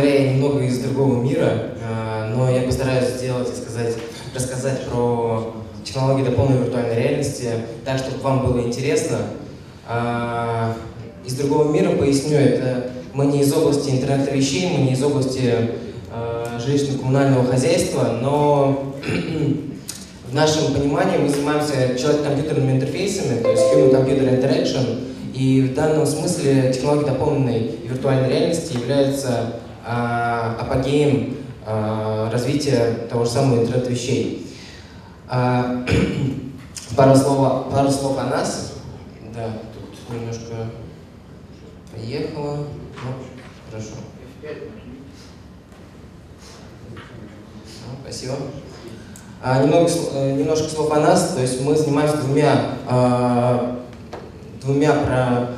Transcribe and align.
говоря, 0.00 0.24
я 0.24 0.32
немного 0.32 0.62
из 0.64 0.78
другого 0.78 1.22
мира, 1.22 1.72
э, 1.80 2.34
но 2.34 2.50
я 2.50 2.62
постараюсь 2.62 3.08
сделать 3.10 3.48
и 3.50 3.60
сказать, 3.60 3.96
рассказать 4.34 4.86
про 4.86 5.54
технологии 5.84 6.24
дополненной 6.24 6.64
виртуальной 6.64 6.94
реальности 6.94 7.48
так, 7.84 7.98
чтобы 7.98 8.22
вам 8.22 8.46
было 8.46 8.60
интересно. 8.60 9.18
Э, 9.88 10.72
из 11.26 11.34
другого 11.34 11.70
мира 11.70 11.90
поясню, 11.96 12.36
это 12.36 12.90
мы 13.12 13.26
не 13.26 13.40
из 13.40 13.52
области 13.52 13.90
интернета 13.90 14.30
вещей, 14.30 14.70
мы 14.76 14.84
не 14.84 14.92
из 14.92 15.02
области 15.02 15.52
э, 16.12 16.58
жилищно-коммунального 16.64 17.46
хозяйства, 17.46 18.18
но 18.22 18.94
в 20.30 20.34
нашем 20.34 20.72
понимании 20.72 21.18
мы 21.18 21.28
занимаемся 21.28 21.98
человек-компьютерными 21.98 22.72
интерфейсами, 22.72 23.42
то 23.42 23.50
есть 23.50 23.62
Human-Computer 23.74 24.40
Interaction, 24.40 25.08
и 25.34 25.62
в 25.62 25.74
данном 25.74 26.06
смысле 26.06 26.72
технология 26.72 27.06
дополненной 27.06 27.72
виртуальной 27.88 28.28
реальности 28.28 28.74
является 28.74 29.28
а, 29.30 29.60
апогеем 29.90 31.36
а, 31.66 32.30
развития 32.30 33.06
того 33.08 33.24
же 33.24 33.30
самого 33.30 33.62
интернета 33.62 33.90
вещей. 33.90 34.46
А, 35.28 35.86
пару, 36.96 37.16
слов, 37.16 37.70
пару 37.70 37.90
слов 37.90 38.18
о 38.18 38.24
нас. 38.24 38.74
Да, 39.34 39.52
тут 39.74 40.16
немножко 40.16 40.70
поехало. 41.94 42.56
Ну, 42.56 43.12
хорошо. 43.70 43.94
Ну, 46.90 47.96
спасибо. 48.02 48.34
А, 49.42 49.62
немного, 49.62 49.88
э, 50.14 50.32
немножко 50.32 50.68
слов 50.68 50.92
о 50.92 51.00
нас. 51.00 51.34
То 51.34 51.40
есть 51.40 51.62
мы 51.62 51.76
занимаемся 51.76 52.16
двумя, 52.18 52.72
а, 52.88 53.80
двумя 54.60 54.92
про, 54.92 55.48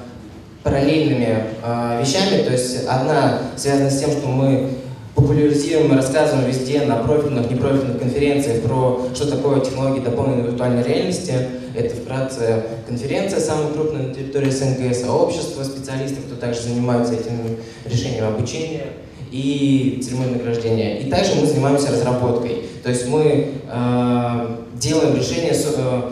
параллельными 0.63 1.45
а, 1.63 2.01
вещами. 2.01 2.43
То 2.43 2.53
есть 2.53 2.87
одна 2.87 3.41
связана 3.57 3.91
с 3.91 4.01
тем, 4.01 4.11
что 4.11 4.29
мы 4.29 4.71
популяризируем 5.15 5.93
и 5.93 5.97
рассказываем 5.97 6.49
везде 6.49 6.83
на 6.83 6.97
профильных, 6.97 7.51
непрофильных 7.51 7.99
конференциях 7.99 8.63
про 8.63 9.09
что 9.15 9.31
такое 9.31 9.61
технологии 9.61 10.01
дополненной 10.01 10.51
виртуальной 10.51 10.83
реальности. 10.83 11.35
Это 11.75 11.97
вкратце 11.97 12.65
конференция, 12.87 13.41
самая 13.41 13.73
крупная 13.73 14.09
на 14.09 14.15
территории 14.15 14.51
СНГ, 14.51 14.95
сообщество 14.95 15.65
специалистов, 15.65 16.25
кто 16.27 16.37
также 16.37 16.63
занимается 16.63 17.15
этим 17.15 17.57
решением 17.85 18.27
обучения 18.27 18.87
и 19.31 20.01
церемонии 20.05 20.35
награждения. 20.35 20.99
И 20.99 21.11
также 21.11 21.35
мы 21.35 21.47
занимаемся 21.47 21.93
разработкой. 21.93 22.65
То 22.83 22.91
есть 22.91 23.09
мы 23.09 23.53
э, 23.67 24.57
делаем 24.75 25.17
решения 25.17 25.55
с, 25.55 25.75
э, 25.75 26.03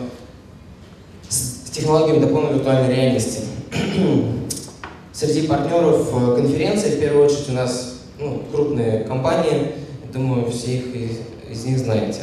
с 1.29 1.69
технологиями 1.69 2.19
дополненной 2.19 2.55
виртуальной 2.55 2.93
реальности. 2.93 3.41
Среди 5.21 5.45
партнеров 5.45 6.09
э, 6.15 6.35
конференции, 6.35 6.95
в 6.95 6.99
первую 6.99 7.25
очередь, 7.25 7.49
у 7.49 7.51
нас 7.51 7.93
ну, 8.17 8.41
крупные 8.51 9.03
компании, 9.03 9.73
думаю, 10.11 10.49
все 10.49 10.77
их 10.77 10.95
из, 10.95 11.17
из 11.47 11.63
них 11.63 11.77
знаете. 11.77 12.21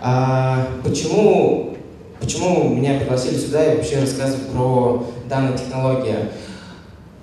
А 0.00 0.68
почему, 0.84 1.74
почему 2.20 2.68
меня 2.68 3.00
пригласили 3.00 3.36
сюда 3.36 3.64
и 3.64 3.76
вообще 3.76 3.98
рассказывать 3.98 4.46
про 4.50 5.04
данную 5.28 5.58
технологию? 5.58 6.28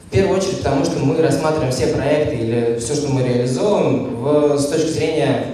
В 0.06 0.10
первую 0.12 0.38
очередь, 0.38 0.58
потому 0.58 0.84
что 0.84 1.00
мы 1.00 1.16
рассматриваем 1.22 1.72
все 1.72 1.88
проекты 1.88 2.36
или 2.36 2.78
все, 2.78 2.94
что 2.95 3.08
мы 3.08 3.23
реализуем, 3.23 4.18
в, 4.18 4.58
с 4.58 4.66
точки 4.66 4.90
зрения 4.90 5.45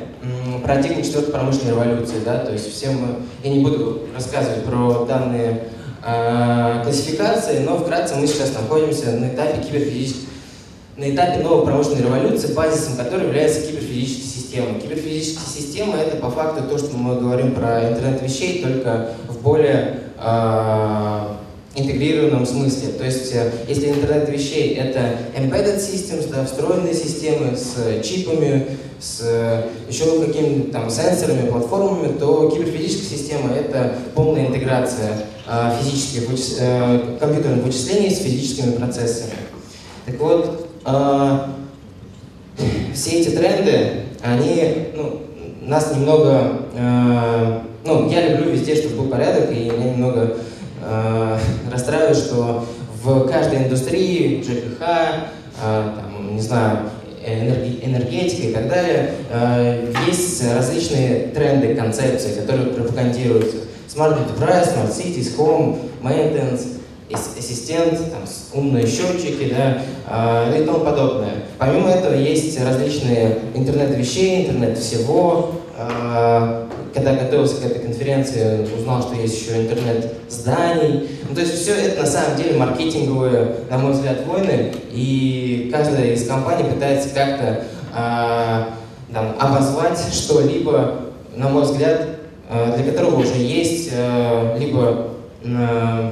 парадигмы 0.66 1.04
четвертой 1.04 1.34
промышленной 1.34 1.74
революции. 1.74 2.16
Да? 2.26 2.40
То 2.40 2.54
есть 2.54 2.74
все 2.74 2.90
мы, 2.90 3.10
я 3.44 3.52
не 3.52 3.64
буду 3.64 4.08
рассказывать 4.16 4.64
про 4.64 5.06
данные 5.06 5.66
классификации, 6.84 7.60
но 7.60 7.78
вкратце 7.78 8.16
мы 8.16 8.28
сейчас 8.28 8.54
находимся 8.54 9.12
на 9.12 9.30
этапе 9.30 9.64
киберфизической 9.64 10.28
на 10.96 11.10
этапе 11.10 11.42
новой 11.42 11.66
промышленной 11.66 12.04
революции, 12.04 12.54
базисом 12.54 12.96
которой 12.96 13.26
является 13.26 13.62
киберфизическая 13.62 14.28
система. 14.28 14.80
Киберфизическая 14.80 15.48
система— 15.48 15.98
это 15.98 16.18
по 16.18 16.30
факту 16.30 16.64
то, 16.70 16.78
что 16.78 16.96
мы 16.96 17.20
говорим 17.20 17.56
про 17.56 17.90
интернет 17.90 18.22
вещей, 18.22 18.62
только 18.62 19.10
в 19.28 19.42
более 19.42 20.02
э, 20.20 21.20
интегрированном 21.76 22.46
смысле. 22.46 22.94
То 22.94 23.06
есть, 23.06 23.34
э, 23.34 23.52
если 23.68 23.90
интернет 23.90 24.30
вещей— 24.30 24.76
это 24.76 25.18
embedded 25.36 25.78
systems, 25.78 26.30
да, 26.30 26.46
встроенные 26.46 26.94
системы 26.94 27.58
с 27.58 28.04
чипами, 28.04 28.78
с 29.00 29.22
э, 29.24 29.64
еще 29.90 30.24
какими-то 30.24 30.72
там 30.72 30.92
сенсорами, 30.92 31.50
платформами, 31.50 32.16
то 32.20 32.52
киберфизическая 32.52 33.18
система— 33.18 33.52
это 33.56 33.96
полная 34.14 34.46
интеграция 34.46 35.26
физических 35.80 36.30
вычис... 36.30 36.58
э, 36.60 37.18
компьютерных 37.20 37.66
вычислений 37.66 38.10
с 38.10 38.20
физическими 38.20 38.72
процессами. 38.72 39.34
Так 40.06 40.20
вот, 40.20 40.68
э, 40.86 41.40
все 42.94 43.20
эти 43.20 43.30
тренды, 43.30 44.04
они 44.22 44.88
ну, 44.96 45.22
нас 45.62 45.94
немного... 45.96 46.62
Э, 46.76 47.60
ну, 47.86 48.10
я 48.10 48.30
люблю 48.30 48.52
везде, 48.52 48.76
чтобы 48.76 49.04
был 49.04 49.10
порядок, 49.10 49.52
и 49.52 49.70
меня 49.70 49.92
немного 49.92 50.38
э, 50.82 51.38
расстраивает, 51.72 52.18
что 52.18 52.66
в 53.04 53.28
каждой 53.28 53.64
индустрии, 53.64 54.42
ЖКХ, 54.42 54.82
э, 54.82 55.92
там, 55.96 56.36
не 56.36 56.42
знаю, 56.42 56.80
энергетика 57.26 58.48
и 58.48 58.54
так 58.54 58.70
далее, 58.70 59.16
э, 59.30 59.94
есть 60.08 60.44
различные 60.54 61.28
тренды, 61.28 61.76
концепции, 61.76 62.40
которые 62.40 62.68
пропагандируются. 62.68 63.58
Smart 63.88 64.18
Enterprise, 64.18 64.74
Smart 64.74 64.92
Cities, 64.92 65.36
Home, 65.38 65.78
Maintenance, 66.02 66.80
ассистент, 67.14 68.00
там, 68.12 68.24
умные 68.54 68.88
счетчики 68.88 69.54
да, 69.54 69.82
э, 70.50 70.62
и 70.62 70.66
тому 70.66 70.80
подобное. 70.80 71.34
Помимо 71.58 71.90
этого 71.90 72.14
есть 72.14 72.60
различные 72.60 73.40
интернет 73.54 73.96
вещей, 73.96 74.46
интернет 74.46 74.78
всего, 74.78 75.52
э, 75.78 76.68
когда 76.94 77.16
готовился 77.16 77.62
к 77.62 77.66
этой 77.66 77.80
конференции, 77.82 78.68
узнал, 78.78 79.02
что 79.02 79.16
есть 79.16 79.42
еще 79.42 79.62
интернет 79.62 80.14
зданий. 80.30 81.10
Ну, 81.28 81.36
то 81.36 81.42
есть 81.42 81.62
все 81.62 81.74
это 81.76 82.02
на 82.02 82.08
самом 82.08 82.38
деле 82.38 82.58
маркетинговые, 82.58 83.56
на 83.70 83.78
мой 83.78 83.94
взгляд, 83.94 84.26
войны, 84.28 84.74
и 84.92 85.70
каждая 85.74 86.14
из 86.14 86.28
компаний 86.28 86.70
пытается 86.70 87.10
как-то 87.10 87.64
э, 87.96 88.64
там, 89.14 89.36
обозвать 89.40 90.00
что-либо, 90.14 91.02
на 91.36 91.50
мой 91.50 91.64
взгляд, 91.64 92.13
для 92.76 92.92
которого 92.92 93.22
уже 93.22 93.36
есть 93.36 93.90
э, 93.92 94.58
либо 94.60 95.10
э, 95.44 96.12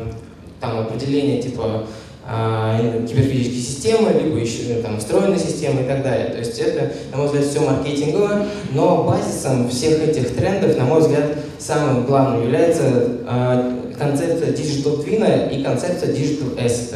там 0.60 0.80
определение 0.80 1.42
типа 1.42 1.84
э, 2.28 3.06
киберфизические 3.08 3.62
системы, 3.62 4.14
либо 4.14 4.38
еще 4.38 4.82
там 4.82 5.00
встроенные 5.00 5.40
системы 5.40 5.82
и 5.84 5.86
так 5.86 6.04
далее. 6.04 6.28
То 6.28 6.40
есть 6.40 6.58
это, 6.60 6.92
на 7.12 7.18
мой 7.18 7.28
взгляд, 7.28 7.46
все 7.46 7.60
маркетинговое, 7.60 8.46
но 8.74 9.04
базисом 9.04 9.70
всех 9.70 10.08
этих 10.08 10.36
трендов, 10.36 10.78
на 10.78 10.86
мой 10.86 11.02
взгляд, 11.02 11.36
самым 11.60 12.06
главным 12.06 12.44
является 12.44 12.84
э, 12.84 13.74
концепция 13.98 14.52
Digital 14.52 15.04
Twin 15.04 15.54
и 15.54 15.64
концепция 15.64 16.14
Digital 16.14 16.58
Asset. 16.58 16.96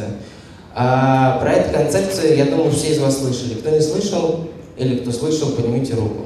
А 0.74 1.38
про 1.38 1.52
эту 1.52 1.72
концепцию, 1.72 2.36
я 2.36 2.44
думаю, 2.44 2.70
все 2.70 2.92
из 2.92 2.98
вас 2.98 3.18
слышали. 3.18 3.54
Кто 3.54 3.70
не 3.70 3.80
слышал 3.80 4.46
или 4.76 4.98
кто 4.98 5.10
слышал, 5.10 5.50
поднимите 5.52 5.94
руку. 5.94 6.24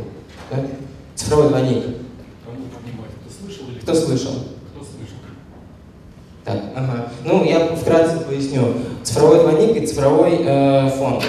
Да? 0.50 0.56
Цифровой 1.14 1.50
двойник. 1.50 1.84
Кто 3.82 3.94
слышал? 3.94 4.32
Так, 6.44 6.56
ага. 6.74 7.08
Ну, 7.24 7.44
я 7.44 7.76
вкратце 7.76 8.18
поясню. 8.20 8.74
Цифровой 9.02 9.40
двойник 9.40 9.76
и 9.76 9.86
цифровой 9.86 10.40
э, 10.40 10.90
фонд. 10.90 11.22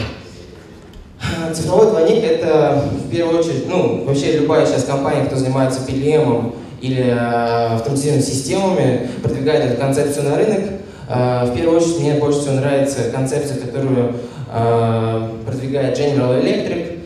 Цифровой 1.54 1.88
двойник— 1.88 2.24
это, 2.26 2.84
в 3.06 3.10
первую 3.10 3.40
очередь, 3.40 3.68
ну, 3.68 4.06
вообще 4.06 4.40
любая 4.40 4.66
сейчас 4.66 4.86
компания, 4.86 5.26
кто 5.26 5.36
занимается 5.36 5.82
PLM 5.88 6.56
или 6.82 7.04
э, 7.04 7.76
автоматизированными 7.76 8.26
системами, 8.26 9.10
продвигает 9.22 9.66
эту 9.66 9.82
концепцию 9.82 10.30
на 10.30 10.38
рынок. 10.38 10.62
Э, 11.10 11.46
в 11.46 11.56
первую 11.56 11.78
очередь, 11.80 12.00
мне 12.00 12.14
больше 12.16 12.40
всего 12.40 12.56
нравится 12.56 13.12
концепция, 13.14 13.60
которую 13.60 14.16
э, 14.52 15.30
продвигает 15.46 16.00
General 16.00 16.42
Electric. 16.42 17.01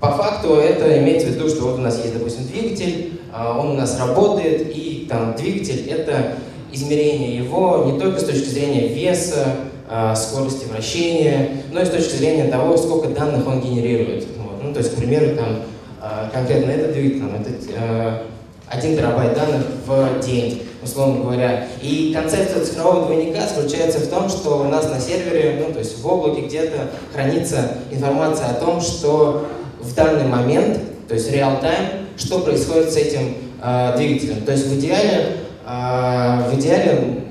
По 0.00 0.12
факту 0.12 0.54
это 0.54 0.98
имеется 1.00 1.28
в 1.28 1.30
виду, 1.32 1.48
что 1.48 1.62
вот 1.62 1.78
у 1.78 1.82
нас 1.82 1.98
есть, 1.98 2.14
допустим, 2.14 2.46
двигатель, 2.46 3.20
э, 3.32 3.58
он 3.58 3.70
у 3.70 3.74
нас 3.74 3.98
работает, 3.98 4.70
и 4.74 5.06
там 5.08 5.34
двигатель— 5.34 5.88
это 5.90 6.34
измерение 6.72 7.36
его 7.36 7.84
не 7.90 7.98
только 7.98 8.20
с 8.20 8.24
точки 8.24 8.48
зрения 8.48 8.88
веса, 8.88 9.56
а, 9.90 10.14
скорости 10.14 10.66
вращения, 10.66 11.62
но 11.72 11.80
и 11.80 11.84
с 11.86 11.88
точки 11.88 12.16
зрения 12.16 12.44
того, 12.44 12.76
сколько 12.76 13.08
данных 13.08 13.46
он 13.46 13.62
генерирует. 13.62 14.26
Вот. 14.36 14.62
Ну, 14.62 14.72
то 14.74 14.80
есть, 14.80 14.92
к 14.92 14.96
примеру, 14.98 15.34
там, 15.34 15.62
а, 15.98 16.28
конкретно 16.30 16.70
этот 16.72 16.92
двигатель, 16.92 17.20
там, 17.20 17.30
это 17.40 18.22
1 18.66 18.96
терабайт 18.96 19.34
данных 19.34 19.62
в 19.86 20.20
день, 20.20 20.62
условно 20.82 21.22
говоря. 21.24 21.68
И 21.80 22.12
концепция 22.14 22.62
цифрового 22.62 23.06
двойника 23.06 23.40
заключается 23.46 24.00
в 24.00 24.08
том, 24.08 24.28
что 24.28 24.60
у 24.60 24.64
нас 24.64 24.90
на 24.90 25.00
сервере, 25.00 25.64
ну, 25.66 25.72
то 25.72 25.78
есть 25.78 25.98
в 25.98 26.06
облаке 26.06 26.42
где-то 26.42 26.90
хранится 27.14 27.78
информация 27.90 28.48
о 28.48 28.54
том, 28.54 28.82
что 28.82 29.46
в 29.88 29.94
данный 29.94 30.26
момент, 30.26 30.78
то 31.08 31.14
есть 31.14 31.30
реал-тайм, 31.30 32.06
что 32.16 32.40
происходит 32.40 32.92
с 32.92 32.96
этим 32.96 33.34
э, 33.62 33.94
двигателем. 33.96 34.42
То 34.42 34.52
есть 34.52 34.66
в 34.66 34.78
идеале 34.78 35.36
а, 35.70 36.48
в 36.50 36.58
идеале 36.58 37.24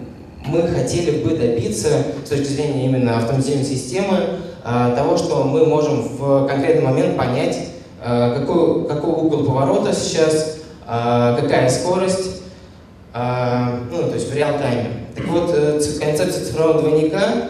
мы 0.46 0.62
хотели 0.62 1.24
бы 1.24 1.36
добиться, 1.36 1.90
с 2.24 2.30
точки 2.30 2.46
зрения 2.46 2.86
именно 2.86 3.18
автоматизированной 3.18 3.68
системы, 3.68 4.20
того, 4.64 5.18
что 5.18 5.44
мы 5.44 5.66
можем 5.66 6.02
в 6.02 6.48
конкретный 6.48 6.84
момент 6.84 7.18
понять, 7.18 7.58
какой, 8.00 8.88
какой 8.88 9.10
угол 9.12 9.44
поворота 9.44 9.94
сейчас, 9.94 10.58
какая 10.86 11.68
скорость, 11.70 12.44
ну, 13.14 14.04
то 14.04 14.14
есть 14.14 14.30
в 14.30 14.36
реал-тайме. 14.36 15.08
Так 15.16 15.28
вот, 15.30 15.52
э, 15.52 15.80
концепция 16.00 16.46
цифрового 16.46 16.82
двойника 16.82 17.50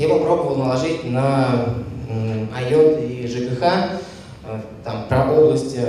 я 0.00 0.08
попробовал 0.08 0.56
наложить 0.56 1.04
на 1.04 1.66
IOT 2.60 3.06
и 3.06 3.26
ЖКХ, 3.26 3.62
там, 4.84 5.06
про 5.08 5.32
области 5.32 5.80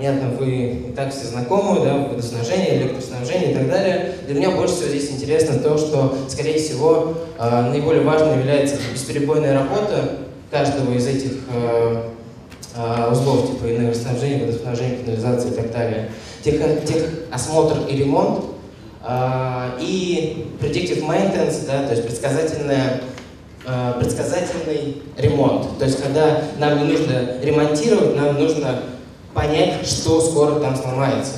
понятно, 0.00 0.30
вы 0.30 0.86
и 0.88 0.92
так 0.96 1.12
все 1.12 1.26
знакомы, 1.26 1.84
да, 1.84 1.96
водоснабжение, 1.96 2.78
электроснабжение 2.78 3.50
и 3.52 3.54
так 3.54 3.68
далее. 3.68 4.14
Для 4.26 4.34
меня 4.34 4.50
больше 4.52 4.74
всего 4.74 4.88
здесь 4.88 5.10
интересно 5.10 5.58
то, 5.58 5.76
что, 5.76 6.16
скорее 6.28 6.58
всего, 6.58 7.14
э, 7.38 7.60
наиболее 7.70 8.02
важным 8.02 8.38
является 8.38 8.76
бесперебойная 8.92 9.58
работа 9.58 10.18
каждого 10.50 10.94
из 10.94 11.06
этих 11.06 11.32
э, 11.52 12.02
э, 12.76 13.10
узлов, 13.10 13.50
типа 13.50 13.76
энергоснабжения, 13.76 14.46
водоснабжения, 14.46 14.98
канализации 15.04 15.50
и 15.50 15.54
так 15.54 15.72
далее. 15.72 16.10
Тех 16.42 16.54
осмотр 17.30 17.86
и 17.86 17.96
ремонт, 17.96 18.46
и 19.78 20.46
predictive 20.58 21.06
maintenance, 21.06 21.66
да, 21.66 21.84
то 21.84 21.90
есть 21.90 22.04
предсказательная 22.04 23.02
предсказательный 23.64 25.02
ремонт. 25.16 25.78
То 25.78 25.84
есть, 25.84 26.02
когда 26.02 26.42
нам 26.58 26.78
не 26.78 26.92
нужно 26.92 27.40
ремонтировать, 27.42 28.16
нам 28.16 28.38
нужно 28.38 28.80
понять, 29.34 29.86
что 29.86 30.20
скоро 30.20 30.60
там 30.60 30.76
сломается. 30.76 31.34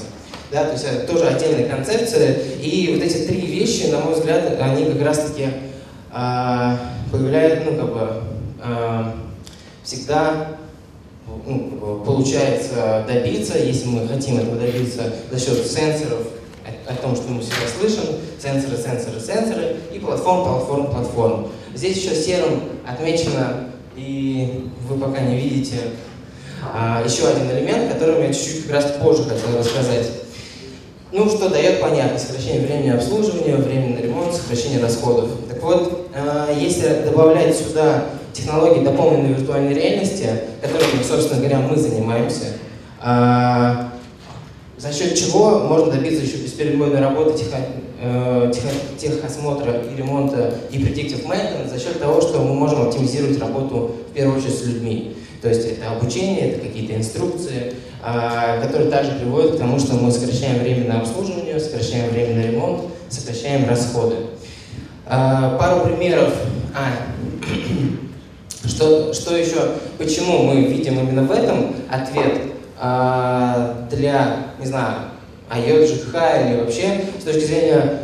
Да, 0.52 0.64
то 0.64 0.72
есть 0.72 0.84
это 0.84 1.10
тоже 1.10 1.26
отдельная 1.28 1.66
концепция. 1.68 2.34
И 2.60 2.94
вот 2.94 3.02
эти 3.02 3.26
три 3.26 3.40
вещи, 3.40 3.86
на 3.86 4.00
мой 4.00 4.14
взгляд, 4.14 4.58
они 4.60 4.84
как 4.84 5.02
раз-таки 5.02 5.48
э, 6.14 6.76
появляют, 7.10 7.64
ну, 7.64 7.78
как 7.78 7.92
бы, 7.92 8.08
э, 8.62 9.04
всегда 9.82 10.48
ну, 11.46 12.02
получается 12.04 13.04
добиться, 13.08 13.58
если 13.58 13.88
мы 13.88 14.06
хотим 14.06 14.40
этого 14.40 14.56
добиться 14.56 15.04
за 15.30 15.38
счет 15.40 15.66
сенсоров, 15.66 16.26
о, 16.66 16.92
о 16.92 16.96
том, 16.96 17.16
что 17.16 17.30
мы 17.30 17.40
всегда 17.40 17.66
слышим, 17.78 18.16
сенсоры, 18.38 18.76
сенсоры, 18.76 19.20
сенсоры, 19.20 19.76
и 19.90 19.98
платформ, 19.98 20.44
платформ, 20.44 20.86
платформ. 20.88 21.46
Здесь 21.74 21.96
еще 21.96 22.14
серым 22.14 22.60
отмечено, 22.86 23.70
и 23.96 24.68
вы 24.88 24.98
пока 24.98 25.20
не 25.20 25.36
видите, 25.36 25.76
а, 26.62 27.02
еще 27.04 27.28
один 27.28 27.50
элемент, 27.50 27.92
который 27.92 28.26
я 28.26 28.32
чуть-чуть 28.32 28.66
как 28.66 28.76
раз 28.76 28.92
позже 29.02 29.24
хотел 29.24 29.58
рассказать. 29.58 30.06
Ну, 31.10 31.28
что 31.28 31.50
дает 31.50 31.80
понятно, 31.80 32.18
сокращение 32.18 32.66
времени 32.66 32.90
обслуживания, 32.90 33.56
времени 33.56 33.96
на 33.96 33.98
ремонт, 34.00 34.34
сокращение 34.34 34.80
расходов. 34.80 35.30
Так 35.48 35.62
вот, 35.62 36.08
э, 36.14 36.54
если 36.58 37.02
добавлять 37.04 37.54
сюда 37.54 38.04
технологии 38.32 38.82
дополненной 38.82 39.34
виртуальной 39.34 39.74
реальности, 39.74 40.26
которыми, 40.62 41.02
собственно 41.02 41.40
говоря, 41.40 41.58
мы 41.58 41.76
занимаемся, 41.76 42.54
э, 43.04 43.74
за 44.78 44.92
счет 44.92 45.14
чего 45.14 45.60
можно 45.60 45.92
добиться 45.92 46.24
еще 46.24 46.38
бесперебойной 46.38 47.00
работы 47.00 47.38
техосмотра 48.98 49.82
и 49.82 49.96
ремонта 49.96 50.54
и 50.70 50.78
predictive 50.78 51.26
maintenance 51.26 51.70
за 51.70 51.78
счет 51.78 52.00
того, 52.00 52.20
что 52.20 52.40
мы 52.40 52.54
можем 52.54 52.82
оптимизировать 52.82 53.38
работу 53.38 53.96
в 54.10 54.14
первую 54.14 54.38
очередь 54.38 54.58
с 54.58 54.64
людьми. 54.66 55.16
То 55.40 55.48
есть 55.48 55.66
это 55.66 55.90
обучение, 55.90 56.52
это 56.52 56.66
какие-то 56.66 56.96
инструкции, 56.96 57.74
а, 58.02 58.60
которые 58.60 58.90
также 58.90 59.12
приводят 59.12 59.56
к 59.56 59.58
тому, 59.58 59.78
что 59.78 59.94
мы 59.94 60.10
сокращаем 60.10 60.60
время 60.62 60.88
на 60.88 61.00
обслуживание, 61.00 61.58
сокращаем 61.60 62.10
время 62.10 62.34
на 62.36 62.50
ремонт, 62.50 62.82
сокращаем 63.08 63.68
расходы. 63.68 64.16
А, 65.06 65.56
пару 65.58 65.84
примеров. 65.84 66.32
А, 66.74 66.90
что, 68.68 69.12
что 69.12 69.36
еще, 69.36 69.72
почему 69.98 70.44
мы 70.44 70.62
видим 70.62 70.98
именно 70.98 71.22
в 71.22 71.30
этом 71.30 71.74
ответ 71.90 72.40
а, 72.78 73.86
для, 73.90 74.46
не 74.58 74.66
знаю, 74.66 75.11
IOT, 75.54 75.86
ЖКХ 75.86 76.14
или 76.46 76.60
вообще 76.60 77.04
с 77.20 77.24
точки 77.24 77.44
зрения 77.44 78.00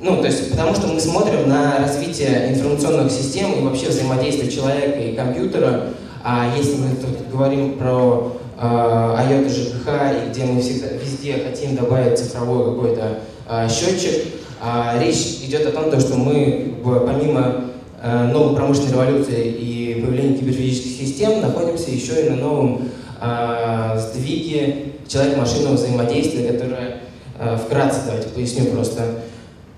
ну, 0.00 0.18
то 0.18 0.26
есть, 0.26 0.50
потому 0.50 0.74
что 0.74 0.86
мы 0.86 1.00
смотрим 1.00 1.48
на 1.48 1.78
развитие 1.78 2.52
информационных 2.52 3.10
систем 3.10 3.52
и 3.52 3.62
вообще 3.62 3.88
взаимодействие 3.88 4.50
человека 4.50 5.00
и 5.00 5.16
компьютера. 5.16 5.88
А 6.22 6.54
если 6.56 6.76
мы 6.76 6.94
тут 6.94 7.28
говорим 7.32 7.78
про 7.78 8.36
э, 8.60 8.64
IoT 8.64 9.48
ЖКХ, 9.48 9.88
и 10.12 10.30
где 10.30 10.44
мы 10.44 10.60
всегда, 10.60 10.88
везде 10.88 11.42
хотим 11.44 11.74
добавить 11.74 12.18
цифровой 12.18 12.74
какой-то 12.74 13.18
э, 13.48 13.68
счетчик, 13.68 14.26
э, 14.62 15.02
речь 15.02 15.40
идет 15.42 15.66
о 15.66 15.72
том, 15.72 15.98
что 15.98 16.16
мы 16.16 16.76
помимо 16.84 17.64
э, 18.00 18.30
новой 18.32 18.54
промышленной 18.54 18.92
революции 18.92 19.48
и 19.48 20.00
появления 20.00 20.38
киберфизических 20.38 21.06
систем 21.06 21.40
находимся 21.40 21.90
еще 21.90 22.26
и 22.26 22.30
на 22.30 22.36
новом 22.36 22.88
э, 23.20 23.98
сдвиге 23.98 24.87
человек-машинного 25.08 25.74
взаимодействия, 25.74 26.52
которое 26.52 26.98
э, 27.38 27.56
вкратце, 27.56 28.00
давайте 28.06 28.28
поясню 28.28 28.66
просто, 28.66 29.22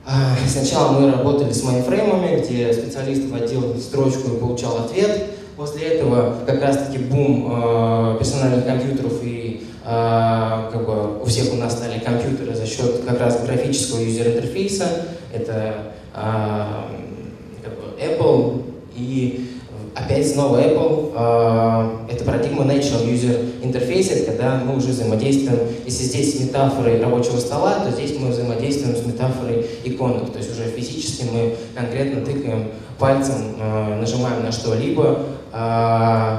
а, 0.04 0.34
сначала 0.48 0.98
мы 0.98 1.10
работали 1.10 1.52
с 1.52 1.62
майнфреймами, 1.62 2.40
где 2.40 2.72
специалист 2.72 3.24
вводил 3.26 3.78
строчку 3.78 4.32
и 4.32 4.40
получал 4.40 4.78
ответ. 4.78 5.26
После 5.56 5.88
этого 5.88 6.36
как 6.46 6.60
раз-таки 6.62 6.98
бум 6.98 7.52
э, 7.52 8.16
персональных 8.18 8.64
компьютеров 8.64 9.22
и 9.22 9.66
э, 9.84 10.68
как 10.72 10.86
бы 10.86 11.22
у 11.22 11.24
всех 11.26 11.52
у 11.52 11.56
нас 11.56 11.72
стали 11.72 12.00
компьютеры 12.00 12.54
за 12.54 12.66
счет 12.66 13.02
как 13.06 13.20
раз 13.20 13.42
графического 13.44 14.00
юзер-интерфейса. 14.00 14.86
Это 15.32 15.92
как 16.12 17.72
бы 17.76 18.02
Apple 18.02 18.62
и 18.96 19.49
опять 19.94 20.30
снова 20.30 20.58
Apple, 20.58 21.12
э, 21.14 22.12
это 22.12 22.24
парадигма 22.24 22.64
Natural 22.64 23.06
User 23.06 23.62
Interface, 23.62 24.12
это 24.12 24.32
когда 24.32 24.56
мы 24.64 24.76
уже 24.76 24.88
взаимодействуем, 24.88 25.60
если 25.84 26.04
здесь 26.04 26.40
метафорой 26.40 27.00
рабочего 27.00 27.38
стола, 27.38 27.84
то 27.84 27.90
здесь 27.90 28.18
мы 28.18 28.28
взаимодействуем 28.28 28.96
с 28.96 29.04
метафорой 29.04 29.66
иконок, 29.84 30.32
то 30.32 30.38
есть 30.38 30.52
уже 30.52 30.70
физически 30.70 31.26
мы 31.32 31.54
конкретно 31.74 32.24
тыкаем 32.24 32.68
пальцем, 32.98 33.56
э, 33.58 33.98
нажимаем 34.00 34.44
на 34.44 34.52
что-либо, 34.52 35.20
э, 35.52 36.38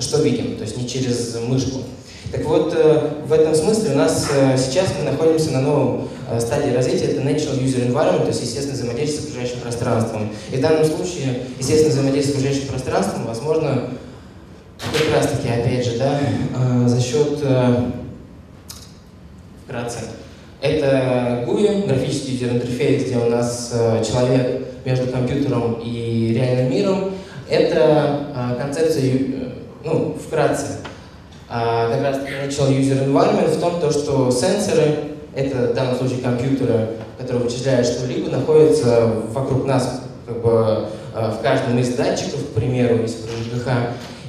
что 0.00 0.22
видим, 0.22 0.56
то 0.56 0.62
есть 0.62 0.76
не 0.76 0.88
через 0.88 1.36
мышку. 1.48 1.80
Так 2.32 2.46
вот, 2.46 2.72
э, 2.74 3.10
в 3.26 3.32
этом 3.32 3.54
смысле 3.54 3.92
у 3.92 3.96
нас 3.98 4.26
э, 4.34 4.56
сейчас 4.56 4.86
мы 4.98 5.10
находимся 5.10 5.50
на 5.52 5.60
новом 5.60 6.08
стадии 6.40 6.74
развития, 6.74 7.06
это 7.06 7.20
Natural 7.20 7.58
User 7.62 7.86
Environment, 7.86 8.22
то 8.22 8.28
есть 8.28 8.42
естественное 8.42 8.74
взаимодействие 8.74 9.20
с 9.20 9.24
окружающим 9.24 9.60
пространством. 9.60 10.30
И 10.52 10.56
в 10.56 10.60
данном 10.60 10.84
случае 10.84 11.40
естественное 11.58 11.92
взаимодействие 11.92 12.34
с 12.34 12.38
окружающим 12.38 12.68
пространством 12.68 13.26
возможно 13.26 13.90
как 14.78 15.14
раз 15.14 15.26
таки, 15.28 15.48
опять 15.48 15.84
же, 15.84 15.98
да, 15.98 16.18
за 16.88 17.00
счет, 17.00 17.38
вкратце, 19.64 19.98
это 20.60 21.44
GUI, 21.46 21.86
графический 21.86 22.34
юзер 22.34 22.50
интерфейс, 22.56 23.04
где 23.04 23.16
у 23.16 23.28
нас 23.30 23.72
человек 24.06 24.66
между 24.84 25.06
компьютером 25.06 25.80
и 25.84 26.32
реальным 26.34 26.70
миром. 26.70 27.14
Это 27.48 28.56
концепция, 28.58 29.12
ну, 29.84 30.16
вкратце, 30.24 30.78
как 31.48 32.02
раз 32.02 32.16
Natural 32.18 32.70
User 32.70 33.06
Environment 33.06 33.48
в 33.48 33.60
том, 33.60 33.80
то, 33.80 33.90
что 33.90 34.30
сенсоры, 34.30 35.11
это 35.34 35.72
в 35.72 35.74
данном 35.74 35.96
случае 35.96 36.18
компьютеры, 36.18 36.88
которые 37.18 37.44
вычисляют 37.44 37.86
что-либо, 37.86 38.30
находятся 38.30 39.12
вокруг 39.32 39.66
нас 39.66 40.02
как 40.26 40.42
бы, 40.42 40.88
а, 41.14 41.30
в 41.30 41.42
каждом 41.42 41.78
из 41.78 41.94
датчиков, 41.94 42.40
к 42.40 42.54
примеру, 42.54 42.98
про 42.98 43.06
ЖКХ, 43.06 43.68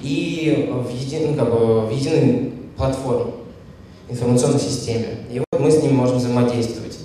и 0.02 0.70
в, 0.72 0.94
един, 0.94 1.32
ну, 1.32 1.38
как 1.38 1.52
бы, 1.52 1.82
в 1.88 1.92
единой 1.92 2.54
платформе, 2.78 3.34
информационной 4.10 4.60
системе. 4.60 5.08
И 5.32 5.40
вот 5.40 5.60
мы 5.60 5.72
с 5.72 5.82
ними 5.82 5.94
можем 5.94 6.18
взаимодействовать. 6.18 6.98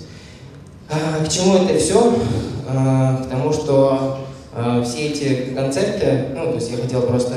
А, 0.89 1.23
к 1.23 1.29
чему 1.29 1.55
это 1.55 1.77
все? 1.77 2.15
А, 2.67 3.23
к 3.23 3.29
тому, 3.29 3.53
что 3.53 4.19
а, 4.53 4.83
все 4.83 5.07
эти 5.07 5.53
концепты, 5.53 6.25
ну, 6.35 6.45
то 6.45 6.55
есть 6.55 6.71
я 6.71 6.77
хотел 6.77 7.01
просто 7.03 7.33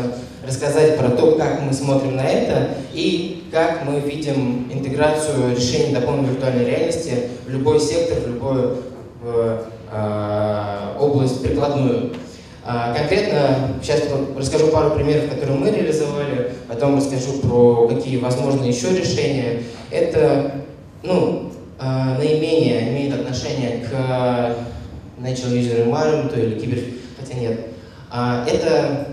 рассказать 0.46 0.96
про 0.96 1.10
то, 1.10 1.32
как 1.32 1.62
мы 1.62 1.72
смотрим 1.72 2.16
на 2.16 2.24
это 2.24 2.70
и 2.92 3.41
как 3.52 3.84
мы 3.84 4.00
видим 4.00 4.66
интеграцию 4.72 5.54
решений 5.54 5.94
дополненной 5.94 6.30
виртуальной 6.30 6.64
реальности 6.64 7.28
в 7.46 7.50
любой 7.50 7.78
сектор, 7.78 8.18
в 8.20 8.26
любую 8.26 8.78
в, 9.20 9.66
э, 9.92 10.96
область 10.98 11.42
прикладную. 11.42 12.14
А, 12.64 12.94
конкретно 12.94 13.74
сейчас 13.82 14.04
расскажу 14.36 14.68
пару 14.68 14.92
примеров, 14.92 15.28
которые 15.28 15.58
мы 15.58 15.70
реализовали, 15.70 16.52
потом 16.66 16.96
расскажу 16.96 17.40
про 17.42 17.88
какие 17.88 18.16
возможны 18.16 18.64
еще 18.64 18.88
решения. 18.96 19.64
Это 19.90 20.62
ну, 21.02 21.52
э, 21.78 22.18
наименее 22.18 22.88
имеет 22.88 23.14
отношение 23.14 23.84
к 23.84 23.92
Natural 25.20 25.52
User 25.52 25.86
Environment 25.86 26.40
или 26.42 26.58
кибер... 26.58 26.78
хотя 27.20 27.34
нет. 27.34 27.60
Э, 28.10 28.44
это 28.46 29.08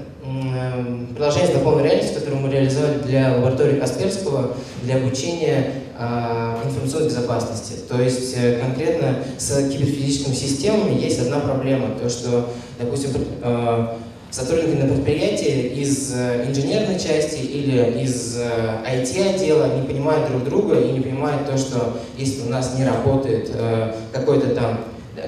приложение 1.15 1.47
с 1.49 1.53
дополненной 1.53 1.85
реальностью, 1.85 2.19
которое 2.19 2.37
мы 2.37 2.51
реализовали 2.51 2.99
для 2.99 3.35
лаборатории 3.35 3.79
Касперского 3.79 4.55
для 4.83 4.97
обучения 4.97 5.73
э, 5.97 6.55
информационной 6.65 7.07
безопасности. 7.07 7.73
То 7.87 8.01
есть 8.01 8.35
э, 8.37 8.59
конкретно 8.59 9.23
с 9.37 9.69
киберфизическими 9.69 10.33
системами 10.33 10.99
есть 10.99 11.19
одна 11.19 11.39
проблема, 11.39 11.89
то 11.99 12.09
что, 12.09 12.49
допустим, 12.79 13.11
э, 13.41 13.87
сотрудники 14.31 14.81
на 14.81 14.93
предприятии 14.93 15.73
из 15.81 16.13
э, 16.15 16.45
инженерной 16.47 16.99
части 16.99 17.41
или 17.41 18.01
из 18.03 18.37
IT-отдела 18.37 19.65
э, 19.65 19.79
не 19.79 19.87
понимают 19.87 20.29
друг 20.29 20.43
друга 20.43 20.79
и 20.79 20.91
не 20.91 21.01
понимают 21.01 21.47
то, 21.47 21.57
что 21.57 21.97
если 22.17 22.41
у 22.41 22.49
нас 22.49 22.75
не 22.77 22.85
работает 22.85 23.49
э, 23.53 23.93
какой-то 24.13 24.55
там 24.55 24.79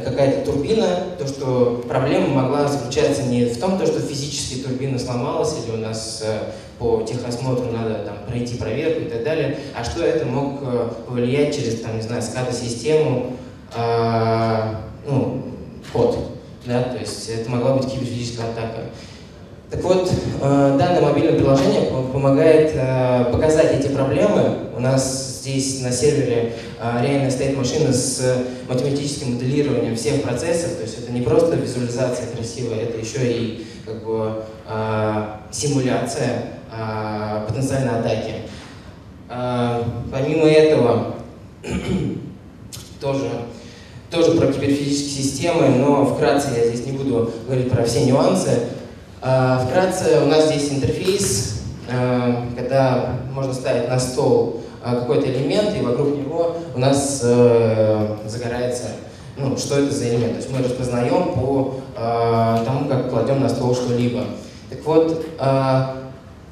какая-то 0.04 0.52
турбина, 0.52 0.86
то 1.18 1.28
что 1.28 1.84
проблема 1.88 2.28
могла 2.28 2.68
заключаться 2.68 3.24
не 3.24 3.46
в 3.46 3.60
том, 3.60 3.78
то, 3.78 3.86
что 3.86 4.00
физически 4.00 4.64
турбина 4.64 4.98
сломалась 4.98 5.56
или 5.64 5.76
у 5.76 5.80
нас 5.80 6.24
по 6.80 7.04
техосмотру 7.04 7.66
надо 7.72 8.06
там, 8.06 8.16
пройти 8.28 8.56
проверку 8.56 9.02
и 9.02 9.10
так 9.10 9.24
далее, 9.24 9.58
а 9.76 9.84
что 9.84 10.04
это 10.04 10.26
мог 10.26 10.62
повлиять 11.08 11.56
через, 11.56 11.82
там, 11.82 11.96
не 11.96 12.02
знаю, 12.02 12.22
SCADA-систему, 12.22 13.34
э, 13.76 14.76
ну, 15.08 15.44
код 15.94 16.18
да, 16.66 16.84
то 16.84 16.98
есть 16.98 17.30
это 17.30 17.50
могла 17.50 17.76
быть 17.76 17.92
киберфизическая 17.92 18.52
атака. 18.52 18.82
Так 19.72 19.82
вот, 19.84 20.12
э, 20.42 20.76
данное 20.78 21.02
мобильное 21.02 21.34
приложение 21.34 21.90
помогает 22.12 22.72
э, 22.76 23.26
показать 23.32 23.80
эти 23.80 23.88
проблемы. 23.88 24.58
У 24.76 24.80
нас 24.80 25.31
здесь 25.42 25.82
на 25.82 25.92
сервере 25.92 26.54
э, 26.80 27.00
реально 27.02 27.32
стоит 27.32 27.58
машина 27.58 27.92
с 27.92 28.46
математическим 28.70 29.34
моделированием 29.34 29.96
всех 29.96 30.22
процессов, 30.22 30.76
то 30.76 30.84
есть 30.84 31.00
это 31.00 31.12
не 31.12 31.22
просто 31.22 31.56
визуализация 31.56 32.28
красивая, 32.28 32.82
это 32.82 33.00
еще 33.00 33.20
и 33.26 33.66
как 33.86 34.06
бы 34.06 34.44
симуляция 35.52 36.44
потенциальной 37.48 38.00
атаки. 38.00 38.36
Помимо 39.28 40.48
этого, 40.48 41.16
тоже 43.02 43.30
тоже 44.12 44.32
про 44.34 44.52
киберфизические 44.52 45.24
системы, 45.24 45.70
но 45.70 46.06
вкратце 46.06 46.50
я 46.56 46.68
здесь 46.68 46.86
не 46.86 46.92
буду 46.92 47.32
говорить 47.48 47.72
про 47.72 47.84
все 47.84 48.06
нюансы. 48.06 48.68
А, 49.22 49.66
вкратце 49.66 50.22
у 50.22 50.26
нас 50.26 50.48
здесь 50.48 50.72
интерфейс, 50.72 51.62
а, 51.90 52.46
когда 52.58 53.20
можно 53.34 53.54
ставить 53.54 53.88
на 53.88 54.00
стол 54.00 54.58
а, 54.58 54.61
какой-то 54.84 55.28
элемент, 55.28 55.76
и 55.78 55.82
вокруг 55.82 56.18
него 56.18 56.56
у 56.76 56.80
нас 56.80 57.22
э, 57.24 58.16
загорается, 58.26 58.88
ну, 59.38 59.56
что 59.58 59.80
это 59.80 59.94
за 59.94 60.10
элемент. 60.10 60.34
То 60.34 60.38
есть 60.38 60.52
мы 60.52 60.64
распознаем 60.64 61.34
по 61.36 61.76
тому, 61.94 62.90
как 62.90 63.10
кладем 63.10 63.42
на 63.42 63.50
стол 63.50 63.76
что-либо. 63.76 64.24
Так 64.70 64.84
вот, 64.86 65.24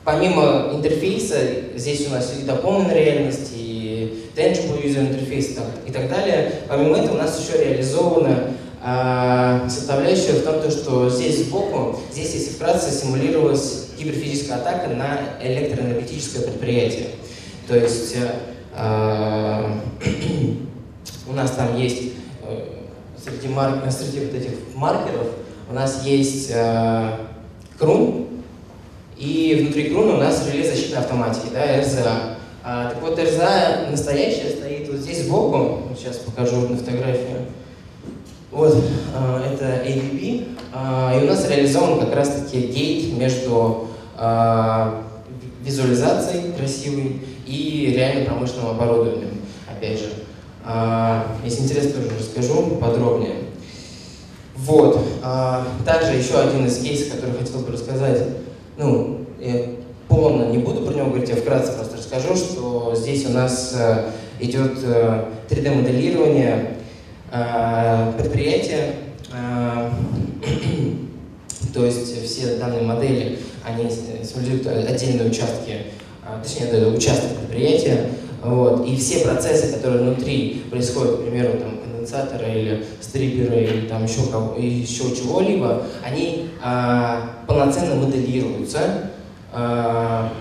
помимо 0.03 0.69
интерфейса, 0.73 1.37
здесь 1.75 2.07
у 2.07 2.11
нас 2.11 2.33
и 2.39 2.45
дополненная 2.45 2.93
реальность, 2.93 3.51
и 3.55 4.29
tangible 4.35 4.81
user 4.83 5.09
interface 5.09 5.59
и 5.87 5.91
так 5.91 6.09
далее. 6.09 6.53
Помимо 6.67 6.97
этого 6.97 7.15
у 7.15 7.17
нас 7.17 7.39
еще 7.39 7.63
реализована 7.63 8.51
э, 8.83 9.69
составляющая 9.69 10.33
в 10.33 10.43
том, 10.43 10.71
что 10.71 11.09
здесь 11.09 11.45
сбоку, 11.45 11.99
здесь, 12.11 12.33
если 12.33 12.51
вкратце, 12.51 12.91
симулировалась 12.91 13.87
киберфизическая 13.97 14.57
атака 14.57 14.89
на 14.89 15.19
электроэнергетическое 15.43 16.43
предприятие. 16.43 17.07
То 17.69 17.77
есть 17.77 18.17
э, 18.75 19.63
у 21.29 21.33
нас 21.33 21.51
там 21.51 21.77
есть 21.77 22.13
э, 22.41 22.65
среди, 23.23 23.47
марк, 23.47 23.83
среди 23.91 24.25
вот 24.25 24.33
этих 24.33 24.53
маркеров 24.73 25.27
у 25.69 25.73
нас 25.73 26.03
есть 26.03 26.49
э, 26.51 27.11
крун, 27.77 28.25
и 29.17 29.59
внутри 29.61 29.91
круна 29.91 30.15
у 30.15 30.17
нас 30.17 30.49
реле 30.51 30.67
защитной 30.67 30.97
автоматики, 30.97 31.53
да, 31.53 31.79
RZA. 31.79 32.37
А, 32.63 32.89
так 32.89 33.01
вот, 33.03 33.19
РЗА 33.19 33.87
настоящая 33.91 34.49
стоит 34.49 34.89
вот 34.89 34.97
здесь 34.97 35.25
сбоку. 35.25 35.83
Сейчас 35.95 36.17
покажу 36.17 36.67
на 36.67 36.75
фотографию. 36.75 37.45
Вот, 38.49 38.83
а, 39.15 39.45
это 39.45 39.87
AVP. 39.87 40.57
А, 40.73 41.15
и 41.15 41.23
у 41.23 41.27
нас 41.27 41.47
реализован 41.47 41.99
как 41.99 42.15
раз-таки 42.15 42.61
гейт 42.61 43.15
между 43.15 43.89
а, 44.17 45.03
визуализацией 45.63 46.53
красивой 46.53 47.21
и 47.49 47.91
реально 47.95 48.25
промышленным 48.25 48.69
оборудованием. 48.69 49.41
Опять 49.67 49.99
же, 49.99 50.09
а, 50.63 51.35
если 51.43 51.63
интересно, 51.63 52.03
тоже 52.03 52.19
расскажу 52.19 52.75
подробнее. 52.75 53.37
Вот. 54.55 55.03
А, 55.23 55.67
также 55.85 56.13
еще 56.13 56.39
один 56.39 56.67
из 56.67 56.77
кейсов, 56.77 57.15
который 57.15 57.35
хотел 57.35 57.61
бы 57.61 57.71
рассказать. 57.71 58.21
Ну, 58.77 59.25
полно 60.07 60.45
не 60.45 60.59
буду 60.59 60.85
про 60.85 60.93
него 60.93 61.07
говорить, 61.07 61.29
я 61.29 61.35
вкратце 61.35 61.73
просто 61.73 61.97
расскажу, 61.97 62.35
что 62.35 62.93
здесь 62.95 63.25
у 63.27 63.29
нас 63.29 63.75
э, 63.77 64.09
идет 64.39 64.79
3D-моделирование 65.49 66.77
э, 67.31 67.37
э, 67.37 68.13
предприятия, 68.17 68.95
то 71.73 71.85
есть 71.85 72.25
все 72.25 72.55
данные 72.55 72.81
модели, 72.81 73.37
они 73.63 73.87
симулируют 74.23 74.65
отдельные 74.67 75.29
участки, 75.29 75.83
точнее, 76.43 76.67
это 76.67 76.89
участок 76.89 77.37
предприятия, 77.37 78.07
вот, 78.43 78.87
и 78.87 78.95
все 78.95 79.19
процессы, 79.19 79.73
которые 79.73 80.03
внутри 80.03 80.63
происходят, 80.69 81.17
к 81.17 81.21
примеру, 81.23 81.59
там, 81.59 81.77
конденсатора 81.77 82.47
или 82.47 82.85
стрипера 83.01 83.55
или 83.55 83.87
там 83.87 84.05
еще, 84.05 84.21
еще 84.57 85.15
чего-либо, 85.15 85.83
они 86.03 86.49
а, 86.63 87.43
полноценно 87.47 87.95
моделируются, 87.95 89.11
а, 89.51 90.31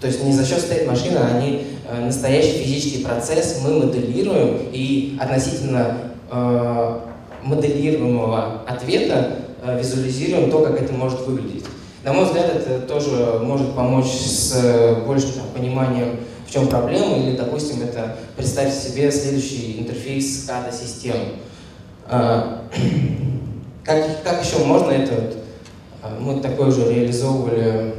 то 0.00 0.06
есть 0.08 0.24
не 0.24 0.32
за 0.32 0.44
счет 0.44 0.58
стоит 0.58 0.86
машина, 0.86 1.26
они 1.36 1.62
а 1.88 2.00
настоящий 2.00 2.64
физический 2.64 3.04
процесс 3.04 3.60
мы 3.62 3.86
моделируем 3.86 4.58
и 4.72 5.16
относительно 5.20 5.98
э, 6.30 7.00
моделируемого 7.44 8.62
ответа 8.66 9.38
э, 9.62 9.78
визуализируем 9.78 10.50
то, 10.50 10.62
как 10.62 10.82
это 10.82 10.92
может 10.92 11.24
выглядеть. 11.26 11.64
На 12.06 12.12
мой 12.12 12.24
взгляд, 12.24 12.54
это 12.54 12.86
тоже 12.86 13.40
может 13.42 13.74
помочь 13.74 14.06
с 14.06 14.96
большим 15.04 15.32
там, 15.32 15.48
пониманием, 15.52 16.20
в 16.46 16.52
чем 16.52 16.68
проблема, 16.68 17.16
или, 17.16 17.36
допустим, 17.36 17.82
это 17.82 18.16
представьте 18.36 18.78
себе 18.78 19.10
следующий 19.10 19.80
интерфейс 19.80 20.48
SCADA 20.48 20.72
систем. 20.72 21.16
Э, 22.08 22.58
как, 23.84 24.22
как 24.22 24.44
еще 24.44 24.58
можно 24.58 24.92
это, 24.92 25.32
мы 26.20 26.38
такое 26.38 26.68
уже 26.68 26.88
реализовывали 26.88 27.96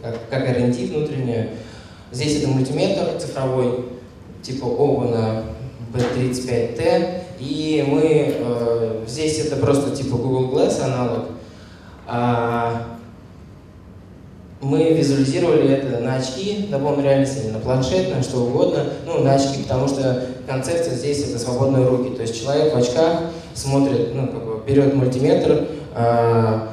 как, 0.00 0.28
как 0.30 0.48
ориентир 0.48 0.86
внутренний. 0.96 1.48
Здесь 2.12 2.38
это 2.38 2.48
мультиметр 2.48 3.18
цифровой, 3.18 3.86
типа 4.40 4.66
Owen 4.66 5.42
B35T, 5.92 7.22
и 7.38 7.84
мы, 7.86 8.34
э, 8.38 9.04
здесь 9.06 9.38
это 9.38 9.56
просто 9.56 9.94
типа 9.94 10.16
Google 10.16 10.54
Glass 10.54 10.80
аналог. 10.82 11.26
А, 12.06 12.98
мы 14.60 14.92
визуализировали 14.92 15.68
это 15.68 16.00
на 16.00 16.16
очки, 16.16 16.66
на 16.70 16.78
полной 16.78 17.04
реальности, 17.04 17.44
или 17.44 17.50
на 17.50 17.60
планшет, 17.60 18.14
на 18.14 18.22
что 18.22 18.38
угодно, 18.38 18.84
ну, 19.06 19.22
на 19.22 19.34
очки, 19.34 19.62
потому 19.62 19.86
что 19.86 20.26
концепция 20.46 20.94
здесь 20.94 21.28
это 21.28 21.38
свободные 21.38 21.86
руки, 21.86 22.16
то 22.16 22.22
есть 22.22 22.40
человек 22.40 22.74
в 22.74 22.78
очках 22.78 23.20
смотрит, 23.54 24.14
ну, 24.14 24.26
как 24.26 24.44
бы 24.44 24.60
берет 24.66 24.94
мультиметр, 24.94 25.68
а, 25.94 26.68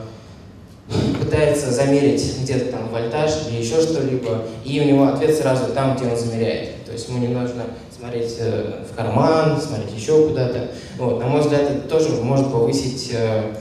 пытается 1.25 1.71
замерить 1.71 2.41
где-то 2.41 2.71
там 2.71 2.89
вольтаж 2.89 3.31
или 3.49 3.61
еще 3.61 3.81
что-либо, 3.81 4.43
и 4.63 4.79
у 4.79 4.83
него 4.83 5.07
ответ 5.07 5.35
сразу 5.35 5.73
там, 5.73 5.95
где 5.95 6.05
он 6.07 6.17
замеряет. 6.17 6.85
То 6.85 6.91
есть 6.91 7.07
ему 7.09 7.19
не 7.19 7.27
нужно 7.27 7.63
смотреть 7.97 8.35
э, 8.39 8.83
в 8.89 8.95
карман, 8.95 9.59
смотреть 9.59 9.93
еще 9.95 10.27
куда-то. 10.27 10.69
Вот. 10.97 11.19
На 11.19 11.27
мой 11.27 11.41
взгляд, 11.41 11.63
это 11.63 11.87
тоже 11.87 12.09
может 12.21 12.51
повысить 12.51 13.11
э, 13.13 13.53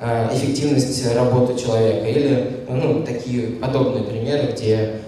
э, 0.00 0.28
эффективность 0.34 1.14
работы 1.14 1.58
человека. 1.58 2.06
Или 2.06 2.64
ну, 2.68 3.04
такие 3.04 3.48
подобные 3.48 4.04
примеры, 4.04 4.52
где 4.52 5.00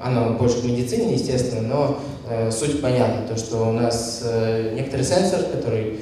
она 0.00 0.30
больше 0.38 0.60
к 0.60 0.64
медицине, 0.64 1.14
естественно, 1.14 1.98
но 2.30 2.50
суть 2.52 2.80
понятна, 2.80 3.26
то, 3.26 3.36
что 3.36 3.68
у 3.68 3.72
нас 3.72 4.22
некоторый 4.72 5.02
сенсор, 5.02 5.40
который 5.52 5.98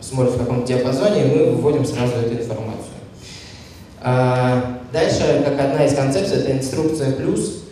смотрит 0.00 0.32
в 0.32 0.38
каком-то 0.38 0.66
диапазоне, 0.66 1.22
и 1.22 1.26
мы 1.26 1.50
выводим 1.52 1.84
сразу 1.84 2.14
эту 2.16 2.34
информацию. 2.42 2.81
А, 4.04 4.80
дальше, 4.92 5.42
как 5.44 5.60
одна 5.60 5.84
из 5.86 5.94
концепций, 5.94 6.38
это 6.38 6.52
инструкция 6.52 7.12
плюс. 7.12 7.62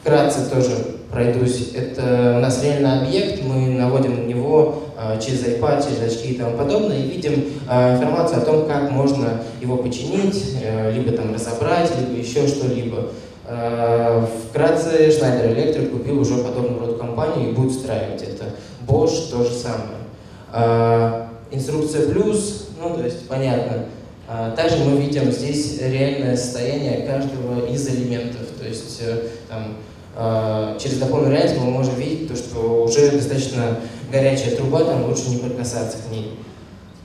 Вкратце 0.00 0.48
тоже 0.48 0.72
пройдусь. 1.12 1.72
Это 1.74 2.34
у 2.38 2.40
нас 2.40 2.62
реальный 2.62 3.00
объект, 3.00 3.42
мы 3.42 3.68
наводим 3.70 4.16
на 4.16 4.26
него 4.26 4.84
а, 4.96 5.18
через 5.18 5.42
iPad, 5.44 5.84
через 5.84 6.12
очки 6.12 6.32
и 6.32 6.38
тому 6.38 6.56
подобное, 6.56 6.98
и 6.98 7.08
видим 7.08 7.44
а, 7.68 7.94
информацию 7.94 8.38
о 8.38 8.44
том, 8.44 8.66
как 8.66 8.90
можно 8.90 9.42
его 9.60 9.76
починить, 9.76 10.56
а, 10.64 10.90
либо 10.90 11.12
там 11.12 11.34
разобрать, 11.34 11.90
либо 11.98 12.18
еще 12.18 12.46
что-либо. 12.46 13.08
Вкратце, 14.48 15.06
Schneider 15.06 15.54
Electric 15.54 15.90
купил 15.90 16.18
уже 16.18 16.38
подобного 16.38 16.86
рода 16.86 16.98
компанию 16.98 17.50
и 17.50 17.52
будет 17.52 17.70
устраивать 17.70 18.22
это. 18.22 18.46
Bosch 18.88 19.30
то 19.30 19.44
же 19.44 19.52
самое. 19.52 21.28
Инструкция 21.52 22.08
плюс, 22.08 22.70
ну, 22.82 22.96
то 22.96 23.04
есть 23.04 23.28
понятно. 23.28 23.84
А, 24.28 24.50
также 24.56 24.78
мы 24.78 25.00
видим 25.00 25.30
здесь 25.30 25.80
реальное 25.80 26.36
состояние 26.36 27.06
каждого 27.06 27.66
из 27.66 27.88
элементов. 27.88 28.48
То 28.58 28.66
есть 28.66 29.00
э, 29.00 29.28
там, 29.48 29.76
а, 30.16 30.76
через 30.78 30.98
дополненную 30.98 31.36
реальность 31.36 31.60
мы 31.60 31.70
можем 31.70 31.94
видеть 31.94 32.28
то, 32.28 32.36
что 32.36 32.84
уже 32.84 33.12
достаточно 33.12 33.78
горячая 34.10 34.56
труба, 34.56 34.82
там 34.84 35.04
лучше 35.08 35.30
не 35.30 35.36
прикасаться 35.36 35.98
к 35.98 36.10
ней. 36.10 36.38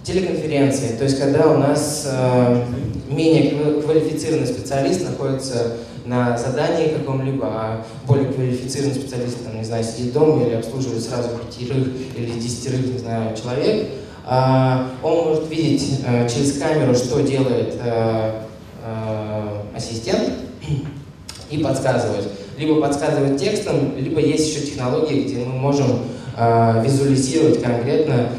Телеконференции, 0.04 0.96
то 0.98 1.04
есть 1.04 1.20
когда 1.20 1.46
у 1.52 1.58
нас 1.60 2.10
э, 2.12 2.64
менее 3.08 3.82
квалифицированный 3.82 4.48
специалист 4.48 5.04
находится 5.04 5.78
на 6.06 6.36
задании 6.36 6.88
каком-либо, 6.88 7.46
а 7.46 7.86
более 8.08 8.34
квалифицированный 8.34 8.96
специалист, 8.96 9.44
там, 9.44 9.58
не 9.58 9.64
знаю, 9.64 9.84
сидит 9.84 10.14
дома 10.14 10.44
или 10.44 10.56
обслуживает 10.56 11.04
сразу 11.04 11.30
пятерых 11.38 11.88
или 12.18 12.40
десятерых, 12.40 12.88
не 12.88 12.98
знаю, 12.98 13.38
человек, 13.38 13.90
он 14.26 15.28
может 15.28 15.50
видеть 15.50 16.02
э, 16.06 16.28
через 16.30 16.60
камеру, 16.60 16.94
что 16.94 17.22
делает 17.22 17.76
э, 17.84 18.42
э, 18.84 19.48
ассистент 19.76 20.34
и 21.50 21.58
подсказывать. 21.58 22.28
Либо 22.58 22.80
подсказывать 22.80 23.40
текстом, 23.40 23.98
либо 23.98 24.20
есть 24.20 24.50
еще 24.50 24.66
технологии, 24.66 25.24
где 25.24 25.44
мы 25.44 25.54
можем 25.54 26.04
э, 26.38 26.84
визуализировать 26.84 27.62
конкретно 27.62 28.30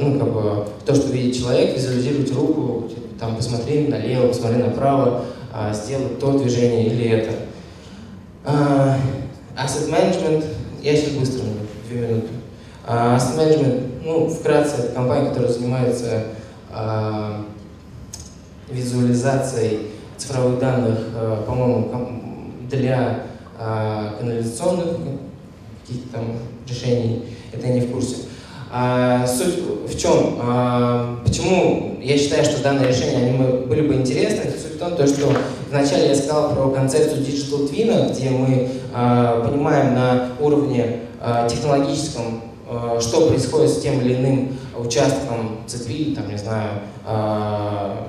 ну, 0.00 0.18
как 0.18 0.32
бы, 0.32 0.66
то, 0.86 0.94
что 0.94 1.12
видит 1.12 1.36
человек, 1.36 1.76
визуализировать 1.76 2.32
руку, 2.32 2.88
типа, 2.88 3.08
там, 3.20 3.36
посмотри 3.36 3.88
налево, 3.88 4.28
посмотри 4.28 4.62
направо, 4.62 5.24
э, 5.52 5.72
то 6.18 6.38
движение 6.38 6.86
или 6.86 7.10
это. 7.10 7.32
Э, 8.44 8.94
asset 9.56 9.90
management, 9.90 10.44
я 10.82 10.96
сейчас 10.96 11.10
быстро, 11.10 11.44
две 11.88 12.06
минуты. 12.06 12.28
Uh, 12.88 13.16
asset 13.16 13.36
management, 13.36 13.85
ну, 14.06 14.28
вкратце, 14.28 14.76
это 14.76 14.92
компания, 14.94 15.30
которая 15.30 15.50
занимается 15.50 16.22
uh, 16.72 17.44
визуализацией 18.70 19.88
цифровых 20.16 20.60
данных, 20.60 20.98
uh, 21.12 21.44
по-моему, 21.44 21.90
для 22.70 23.24
uh, 23.58 24.18
канализационных 24.18 24.96
каких-то 25.82 26.12
там 26.12 26.24
решений, 26.68 27.24
это 27.52 27.66
я 27.66 27.74
не 27.74 27.80
в 27.80 27.92
курсе. 27.92 28.16
А, 28.70 29.26
суть 29.26 29.62
в 29.88 29.96
чем? 29.96 30.38
А, 30.40 31.20
почему 31.24 31.98
я 32.02 32.18
считаю, 32.18 32.44
что 32.44 32.62
данные 32.62 32.88
решения 32.88 33.28
они 33.28 33.66
были 33.66 33.82
бы 33.82 33.94
интересны? 33.94 34.50
Суть 34.50 34.74
в 34.74 34.78
том, 34.78 34.92
что 35.06 35.32
вначале 35.70 36.08
я 36.08 36.14
сказал 36.16 36.52
про 36.52 36.70
концепцию 36.70 37.22
Digital 37.22 37.70
Twin, 37.70 38.12
где 38.12 38.30
мы 38.30 38.68
а, 38.92 39.48
понимаем 39.48 39.94
на 39.94 40.32
уровне 40.40 41.00
а, 41.20 41.48
технологическом, 41.48 42.42
что 43.00 43.28
происходит 43.28 43.70
с 43.70 43.80
тем 43.80 44.00
или 44.00 44.14
иным 44.16 44.58
участком 44.76 45.60
цепи, 45.66 46.14
там, 46.14 46.28
не 46.28 46.36
знаю, 46.36 46.80
а, 47.04 48.08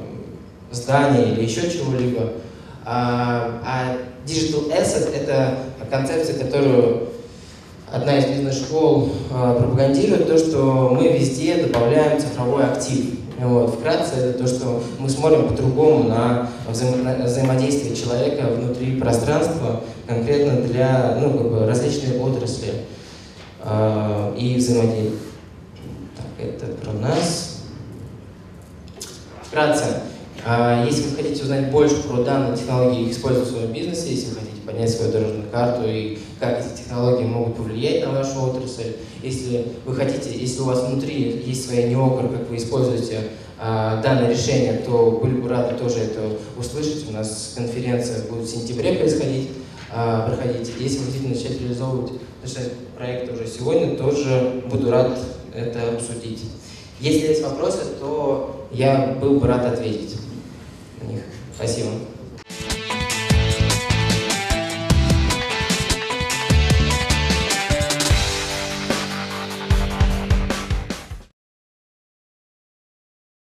здания 0.71 1.31
или 1.31 1.43
еще 1.43 1.69
чего-либо. 1.69 2.33
А, 2.85 3.61
а 3.63 3.97
Digital 4.25 4.71
Asset— 4.71 5.13
это 5.15 5.59
концепция, 5.89 6.43
которую 6.43 7.09
одна 7.91 8.17
из 8.17 8.25
бизнес-школ 8.25 9.09
э, 9.31 9.55
пропагандирует 9.57 10.27
то, 10.27 10.37
что 10.37 10.89
мы 10.93 11.07
везде 11.07 11.63
добавляем 11.63 12.19
цифровой 12.19 12.65
актив. 12.65 13.17
Вот. 13.39 13.75
Вкратце, 13.75 14.15
это 14.15 14.39
то, 14.39 14.47
что 14.47 14.83
мы 14.99 15.09
смотрим 15.09 15.47
по-другому 15.47 16.09
на, 16.09 16.49
взаим... 16.67 17.03
на 17.03 17.25
взаимодействие 17.25 17.95
человека 17.95 18.47
внутри 18.47 18.99
пространства, 18.99 19.81
конкретно 20.07 20.61
для 20.61 21.17
ну, 21.21 21.31
как 21.31 21.49
бы 21.49 21.65
различные 21.65 22.19
отрасли 22.19 22.69
э, 22.69 22.96
и 24.37 24.55
взаимодействия. 24.57 25.17
Так, 26.15 26.45
это 26.45 26.67
про 26.67 26.93
нас. 26.93 27.63
Вкратце, 29.41 30.01
э, 30.45 30.85
если 30.85 31.09
вы 31.09 31.15
хотите 31.15 31.43
узнать 31.43 31.71
больше 31.71 32.03
про 32.03 32.23
данные 32.23 32.55
технологии 32.55 33.01
и 33.01 33.05
их 33.05 33.11
использовать 33.11 33.49
в 33.49 33.51
своем 33.51 33.71
бизнесе, 33.71 34.11
если 34.11 34.29
вы 34.29 34.35
хотите 34.35 34.61
поднять 34.65 34.89
свою 34.89 35.11
дорожную 35.11 35.49
карту 35.49 35.83
и 35.87 36.19
как 36.39 36.59
эти 36.59 36.83
технологии 36.83 37.25
могут 37.25 37.55
повлиять 37.55 38.05
на 38.05 38.11
вашу 38.11 38.41
отрасль. 38.41 38.97
Если 39.23 39.65
вы 39.85 39.95
хотите, 39.95 40.37
если 40.37 40.61
у 40.61 40.65
вас 40.65 40.83
внутри 40.83 41.43
есть 41.45 41.65
своя 41.65 41.87
неокр, 41.87 42.27
как 42.29 42.49
вы 42.49 42.57
используете 42.57 43.21
а, 43.57 44.01
данное 44.01 44.29
решение, 44.29 44.73
то 44.85 45.19
были 45.23 45.35
бы 45.35 45.49
рады 45.49 45.75
тоже 45.75 45.99
это 45.99 46.21
услышать. 46.57 47.09
У 47.09 47.13
нас 47.13 47.53
конференция 47.55 48.23
будет 48.23 48.43
в 48.43 48.51
сентябре 48.51 48.93
происходить, 48.93 49.49
а, 49.89 50.27
проходить. 50.27 50.71
Если 50.79 50.99
вы 50.99 51.05
хотите 51.05 51.27
начать 51.27 51.61
реализовывать 51.61 52.13
начать 52.41 52.73
проект 52.95 53.31
уже 53.33 53.47
сегодня, 53.47 53.95
тоже 53.95 54.63
буду 54.69 54.91
рад 54.91 55.17
это 55.53 55.89
обсудить. 55.89 56.43
Если 56.99 57.27
есть 57.27 57.43
вопросы, 57.43 57.79
то 57.99 58.67
я 58.71 59.17
был 59.21 59.39
бы 59.39 59.47
рад 59.47 59.65
ответить 59.65 60.17
на 61.01 61.07
них. 61.07 61.21
Спасибо. 61.55 61.89